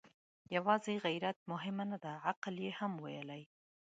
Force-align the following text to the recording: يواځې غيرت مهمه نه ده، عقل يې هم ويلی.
يواځې 0.55 0.95
غيرت 1.05 1.37
مهمه 1.51 1.85
نه 1.91 1.97
ده، 2.03 2.13
عقل 2.27 2.55
يې 2.65 2.71
هم 2.79 2.93
ويلی. 3.03 3.43